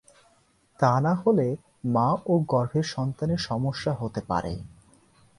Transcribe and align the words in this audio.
তা 0.79 0.93
না 0.99 1.13
হলে 1.15 1.47
মা 1.85 2.09
ও 2.25 2.33
গর্ভের 2.49 2.85
সন্তানের 2.85 3.41
সমস্যা 3.41 3.93
হতে 3.93 4.21
পারে। 4.27 4.53